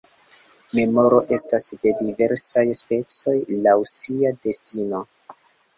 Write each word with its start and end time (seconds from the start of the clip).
Memoro 0.77 1.19
estas 1.37 1.67
de 1.83 1.93
diversaj 2.01 2.65
specoj 2.81 3.39
laŭ 3.69 3.79
sia 3.99 4.35
destino. 4.49 5.09